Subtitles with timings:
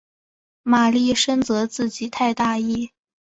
[0.63, 2.89] 玛丽深责自己太大意。